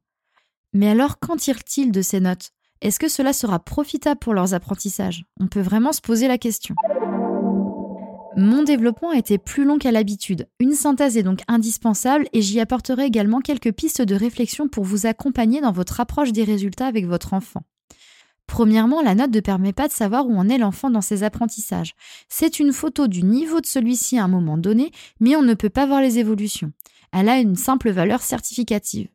Mais 0.73 0.89
alors, 0.89 1.19
qu'en 1.19 1.37
tirent-ils 1.37 1.91
de 1.91 2.01
ces 2.01 2.19
notes? 2.19 2.49
Est-ce 2.81 2.99
que 2.99 3.07
cela 3.07 3.31
sera 3.31 3.59
profitable 3.59 4.19
pour 4.19 4.33
leurs 4.33 4.53
apprentissages? 4.53 5.25
On 5.39 5.47
peut 5.47 5.61
vraiment 5.61 5.93
se 5.93 6.01
poser 6.01 6.27
la 6.27 6.37
question. 6.37 6.75
Mon 8.35 8.63
développement 8.63 9.11
a 9.11 9.17
été 9.17 9.37
plus 9.37 9.63
long 9.63 9.77
qu'à 9.77 9.91
l'habitude. 9.91 10.47
Une 10.59 10.73
synthèse 10.73 11.17
est 11.17 11.23
donc 11.23 11.41
indispensable 11.47 12.27
et 12.33 12.41
j'y 12.41 12.59
apporterai 12.59 13.05
également 13.05 13.41
quelques 13.41 13.71
pistes 13.71 14.01
de 14.01 14.15
réflexion 14.15 14.67
pour 14.67 14.83
vous 14.83 15.05
accompagner 15.05 15.61
dans 15.61 15.71
votre 15.71 15.99
approche 15.99 16.31
des 16.31 16.43
résultats 16.43 16.87
avec 16.87 17.05
votre 17.05 17.33
enfant. 17.33 17.61
Premièrement, 18.47 19.03
la 19.03 19.13
note 19.13 19.33
ne 19.33 19.39
permet 19.39 19.71
pas 19.71 19.87
de 19.87 19.93
savoir 19.93 20.27
où 20.27 20.35
en 20.35 20.49
est 20.49 20.57
l'enfant 20.57 20.89
dans 20.89 21.01
ses 21.01 21.23
apprentissages. 21.23 21.93
C'est 22.27 22.59
une 22.59 22.73
photo 22.73 23.07
du 23.07 23.23
niveau 23.23 23.61
de 23.61 23.67
celui-ci 23.67 24.17
à 24.17 24.23
un 24.23 24.27
moment 24.27 24.57
donné, 24.57 24.91
mais 25.19 25.35
on 25.35 25.43
ne 25.43 25.53
peut 25.53 25.69
pas 25.69 25.85
voir 25.85 26.01
les 26.01 26.17
évolutions. 26.17 26.71
Elle 27.11 27.29
a 27.29 27.39
une 27.39 27.55
simple 27.55 27.91
valeur 27.91 28.21
certificative. 28.21 29.09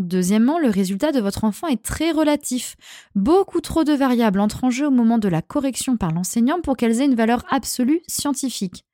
Deuxièmement, 0.00 0.58
le 0.58 0.70
résultat 0.70 1.12
de 1.12 1.20
votre 1.20 1.44
enfant 1.44 1.68
est 1.68 1.82
très 1.82 2.10
relatif. 2.10 2.76
Beaucoup 3.14 3.60
trop 3.60 3.84
de 3.84 3.92
variables 3.92 4.40
entrent 4.40 4.64
en 4.64 4.70
jeu 4.70 4.88
au 4.88 4.90
moment 4.90 5.18
de 5.18 5.28
la 5.28 5.40
correction 5.40 5.96
par 5.96 6.12
l'enseignant 6.12 6.60
pour 6.60 6.76
qu'elles 6.76 7.00
aient 7.00 7.06
une 7.06 7.14
valeur 7.14 7.44
absolue 7.48 8.00
scientifique. 8.08 8.84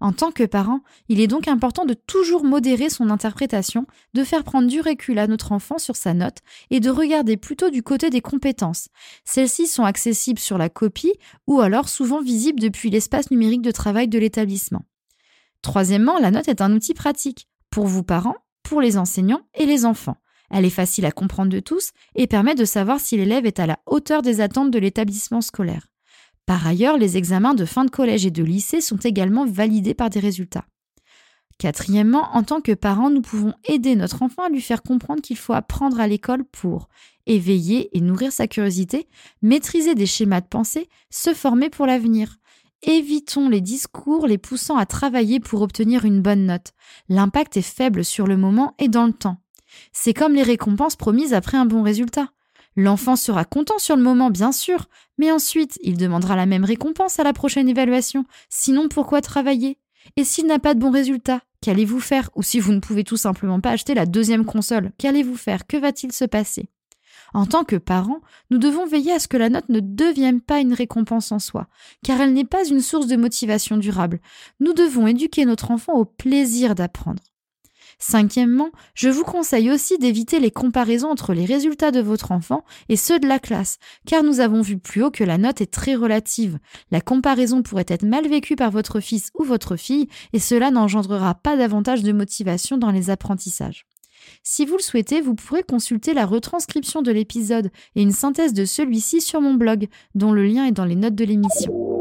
En 0.00 0.12
tant 0.12 0.32
que 0.32 0.44
parent, 0.44 0.80
il 1.08 1.20
est 1.20 1.26
donc 1.26 1.46
important 1.46 1.84
de 1.84 1.94
toujours 1.94 2.42
modérer 2.44 2.88
son 2.88 3.10
interprétation, 3.10 3.86
de 4.14 4.24
faire 4.24 4.44
prendre 4.44 4.66
du 4.66 4.80
recul 4.80 5.18
à 5.18 5.26
notre 5.26 5.52
enfant 5.52 5.78
sur 5.78 5.94
sa 5.94 6.14
note 6.14 6.38
et 6.70 6.80
de 6.80 6.88
regarder 6.88 7.36
plutôt 7.36 7.68
du 7.68 7.82
côté 7.82 8.08
des 8.08 8.22
compétences. 8.22 8.88
Celles-ci 9.24 9.66
sont 9.66 9.84
accessibles 9.84 10.38
sur 10.38 10.56
la 10.56 10.70
copie 10.70 11.12
ou 11.46 11.60
alors 11.60 11.88
souvent 11.90 12.22
visibles 12.22 12.60
depuis 12.60 12.88
l'espace 12.88 13.30
numérique 13.30 13.62
de 13.62 13.70
travail 13.70 14.08
de 14.08 14.18
l'établissement. 14.18 14.82
Troisièmement, 15.60 16.18
la 16.18 16.30
note 16.30 16.48
est 16.48 16.62
un 16.62 16.72
outil 16.72 16.94
pratique 16.94 17.46
pour 17.70 17.86
vous 17.86 18.02
parents, 18.02 18.36
pour 18.62 18.80
les 18.80 18.96
enseignants 18.96 19.42
et 19.54 19.66
les 19.66 19.84
enfants. 19.84 20.16
Elle 20.50 20.64
est 20.64 20.70
facile 20.70 21.06
à 21.06 21.12
comprendre 21.12 21.50
de 21.50 21.60
tous 21.60 21.90
et 22.14 22.26
permet 22.26 22.54
de 22.54 22.64
savoir 22.64 23.00
si 23.00 23.16
l'élève 23.16 23.46
est 23.46 23.60
à 23.60 23.66
la 23.66 23.78
hauteur 23.86 24.22
des 24.22 24.40
attentes 24.40 24.70
de 24.70 24.78
l'établissement 24.78 25.40
scolaire. 25.40 25.86
Par 26.46 26.66
ailleurs, 26.66 26.98
les 26.98 27.16
examens 27.16 27.54
de 27.54 27.64
fin 27.64 27.84
de 27.84 27.90
collège 27.90 28.26
et 28.26 28.30
de 28.30 28.42
lycée 28.42 28.80
sont 28.80 28.96
également 28.96 29.46
validés 29.46 29.94
par 29.94 30.10
des 30.10 30.20
résultats. 30.20 30.64
Quatrièmement, 31.58 32.34
en 32.34 32.42
tant 32.42 32.60
que 32.62 32.72
parents, 32.72 33.10
nous 33.10 33.20
pouvons 33.20 33.52
aider 33.64 33.94
notre 33.94 34.22
enfant 34.22 34.44
à 34.44 34.48
lui 34.48 34.62
faire 34.62 34.82
comprendre 34.82 35.20
qu'il 35.20 35.36
faut 35.36 35.52
apprendre 35.52 36.00
à 36.00 36.06
l'école 36.06 36.42
pour 36.42 36.88
éveiller 37.26 37.96
et 37.96 38.00
nourrir 38.00 38.32
sa 38.32 38.48
curiosité, 38.48 39.06
maîtriser 39.42 39.94
des 39.94 40.06
schémas 40.06 40.40
de 40.40 40.46
pensée, 40.46 40.88
se 41.10 41.34
former 41.34 41.68
pour 41.68 41.86
l'avenir. 41.86 42.38
Évitons 42.82 43.50
les 43.50 43.60
discours 43.60 44.26
les 44.26 44.38
poussant 44.38 44.78
à 44.78 44.86
travailler 44.86 45.38
pour 45.38 45.60
obtenir 45.60 46.06
une 46.06 46.22
bonne 46.22 46.46
note. 46.46 46.72
L'impact 47.10 47.58
est 47.58 47.62
faible 47.62 48.06
sur 48.06 48.26
le 48.26 48.38
moment 48.38 48.74
et 48.78 48.88
dans 48.88 49.06
le 49.06 49.12
temps. 49.12 49.36
C'est 49.92 50.14
comme 50.14 50.34
les 50.34 50.42
récompenses 50.42 50.96
promises 50.96 51.34
après 51.34 51.56
un 51.56 51.66
bon 51.66 51.82
résultat. 51.82 52.30
L'enfant 52.76 53.16
sera 53.16 53.44
content 53.44 53.78
sur 53.78 53.96
le 53.96 54.02
moment, 54.02 54.30
bien 54.30 54.52
sûr, 54.52 54.88
mais 55.18 55.32
ensuite 55.32 55.78
il 55.82 55.96
demandera 55.96 56.36
la 56.36 56.46
même 56.46 56.64
récompense 56.64 57.18
à 57.18 57.24
la 57.24 57.32
prochaine 57.32 57.68
évaluation. 57.68 58.24
Sinon, 58.48 58.88
pourquoi 58.88 59.20
travailler? 59.20 59.78
Et 60.16 60.24
s'il 60.24 60.46
n'a 60.46 60.58
pas 60.58 60.74
de 60.74 60.80
bon 60.80 60.90
résultat, 60.90 61.42
qu'allez-vous 61.60 62.00
faire? 62.00 62.30
Ou 62.36 62.42
si 62.42 62.60
vous 62.60 62.72
ne 62.72 62.80
pouvez 62.80 63.04
tout 63.04 63.16
simplement 63.16 63.60
pas 63.60 63.70
acheter 63.70 63.94
la 63.94 64.06
deuxième 64.06 64.44
console, 64.44 64.92
qu'allez-vous 64.98 65.36
faire? 65.36 65.66
Que 65.66 65.76
va-t-il 65.76 66.12
se 66.12 66.24
passer? 66.24 66.68
En 67.32 67.46
tant 67.46 67.64
que 67.64 67.76
parents, 67.76 68.20
nous 68.50 68.58
devons 68.58 68.86
veiller 68.86 69.12
à 69.12 69.18
ce 69.18 69.28
que 69.28 69.36
la 69.36 69.50
note 69.50 69.68
ne 69.68 69.80
devienne 69.80 70.40
pas 70.40 70.60
une 70.60 70.72
récompense 70.72 71.30
en 71.32 71.38
soi, 71.38 71.68
car 72.02 72.20
elle 72.20 72.32
n'est 72.32 72.44
pas 72.44 72.66
une 72.66 72.80
source 72.80 73.06
de 73.06 73.16
motivation 73.16 73.76
durable. 73.76 74.20
Nous 74.58 74.72
devons 74.72 75.06
éduquer 75.06 75.44
notre 75.44 75.70
enfant 75.70 75.94
au 75.94 76.04
plaisir 76.04 76.74
d'apprendre. 76.74 77.22
Cinquièmement, 78.02 78.70
je 78.94 79.10
vous 79.10 79.24
conseille 79.24 79.70
aussi 79.70 79.98
d'éviter 79.98 80.40
les 80.40 80.50
comparaisons 80.50 81.10
entre 81.10 81.34
les 81.34 81.44
résultats 81.44 81.90
de 81.90 82.00
votre 82.00 82.32
enfant 82.32 82.64
et 82.88 82.96
ceux 82.96 83.20
de 83.20 83.28
la 83.28 83.38
classe, 83.38 83.76
car 84.06 84.22
nous 84.22 84.40
avons 84.40 84.62
vu 84.62 84.78
plus 84.78 85.02
haut 85.02 85.10
que 85.10 85.22
la 85.22 85.36
note 85.36 85.60
est 85.60 85.70
très 85.70 85.94
relative. 85.94 86.58
La 86.90 87.02
comparaison 87.02 87.62
pourrait 87.62 87.84
être 87.86 88.06
mal 88.06 88.26
vécue 88.26 88.56
par 88.56 88.70
votre 88.70 89.00
fils 89.00 89.30
ou 89.38 89.44
votre 89.44 89.76
fille, 89.76 90.08
et 90.32 90.38
cela 90.38 90.70
n'engendrera 90.70 91.34
pas 91.34 91.58
davantage 91.58 92.02
de 92.02 92.12
motivation 92.12 92.78
dans 92.78 92.90
les 92.90 93.10
apprentissages. 93.10 93.84
Si 94.42 94.64
vous 94.64 94.78
le 94.78 94.82
souhaitez, 94.82 95.20
vous 95.20 95.34
pourrez 95.34 95.62
consulter 95.62 96.14
la 96.14 96.24
retranscription 96.24 97.02
de 97.02 97.12
l'épisode 97.12 97.70
et 97.96 98.02
une 98.02 98.12
synthèse 98.12 98.54
de 98.54 98.64
celui-ci 98.64 99.20
sur 99.20 99.42
mon 99.42 99.54
blog, 99.54 99.88
dont 100.14 100.32
le 100.32 100.46
lien 100.46 100.64
est 100.64 100.72
dans 100.72 100.86
les 100.86 100.96
notes 100.96 101.14
de 101.14 101.24
l'émission. 101.24 101.99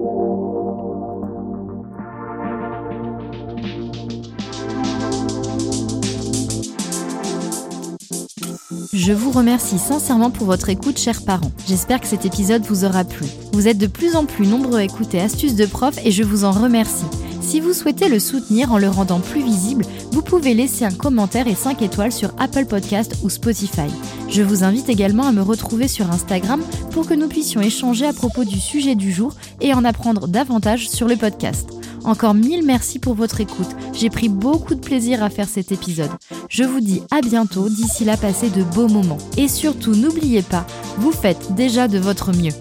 Je 8.92 9.14
vous 9.14 9.30
remercie 9.30 9.78
sincèrement 9.78 10.32
pour 10.32 10.48
votre 10.48 10.70
écoute, 10.70 10.98
chers 10.98 11.22
parents. 11.22 11.52
J'espère 11.68 12.02
que 12.02 12.08
cet 12.08 12.26
épisode 12.26 12.64
vous 12.64 12.86
aura 12.86 13.04
plu. 13.04 13.28
Vous 13.54 13.68
êtes 13.68 13.78
de 13.78 13.86
plus 13.86 14.16
en 14.16 14.26
plus 14.26 14.48
nombreux 14.48 14.80
à 14.80 14.84
écouter 14.84 15.22
Astuces 15.22 15.54
de 15.54 15.68
prof 15.68 16.00
et 16.04 16.10
je 16.10 16.24
vous 16.24 16.44
en 16.44 16.52
remercie. 16.52 17.06
Si 17.40 17.60
vous 17.60 17.74
souhaitez 17.74 18.10
le 18.10 18.20
soutenir 18.20 18.72
en 18.72 18.80
le 18.80 18.90
rendant 18.90 19.20
plus 19.20 19.44
visible, 19.44 19.86
vous 20.12 20.24
pouvez 20.24 20.56
laisser 20.56 20.86
un 20.86 20.92
commentaire 20.92 21.48
et 21.48 21.54
5 21.54 21.84
étoiles 21.84 22.12
sur 22.12 22.32
Apple 22.40 22.66
Podcast 22.66 23.16
ou 23.22 23.30
Spotify. 23.30 23.90
Je 24.28 24.42
vous 24.42 24.64
invite 24.64 24.90
également 24.90 25.28
à 25.28 25.32
me 25.32 25.44
retrouver 25.44 25.88
sur 25.88 26.10
Instagram 26.10 26.64
pour 26.90 27.06
que 27.06 27.14
nous 27.14 27.28
puissions 27.28 27.62
échanger 27.62 28.08
à 28.08 28.14
propos 28.14 28.44
du 28.44 28.60
sujet 28.60 28.96
du 28.96 29.12
jour 29.12 29.36
et 29.62 29.72
en 29.72 29.86
apprendre 29.86 30.28
davantage 30.28 30.90
sur 30.90 31.08
le 31.08 31.16
podcast. 31.16 31.79
Encore 32.04 32.34
mille 32.34 32.66
merci 32.66 33.00
pour 33.00 33.14
votre 33.14 33.42
écoute. 33.42 33.70
J'ai 33.94 34.10
pris 34.10 34.30
beaucoup 34.30 34.76
de 34.76 34.80
plaisir 34.80 35.24
à 35.24 35.30
faire 35.30 35.48
cet 35.48 35.72
épisode. 35.72 36.12
Je 36.50 36.64
vous 36.64 36.80
dis 36.80 37.02
à 37.12 37.22
bientôt, 37.22 37.70
d'ici 37.70 38.06
là 38.06 38.18
passez 38.18 38.50
de 38.50 38.64
beaux 38.64 38.88
moments. 38.88 39.18
Et 39.38 39.48
surtout 39.48 39.96
n'oubliez 39.96 40.42
pas, 40.42 40.66
vous 40.98 41.12
faites 41.12 41.54
déjà 41.56 41.88
de 41.88 42.00
votre 42.00 42.36
mieux. 42.36 42.54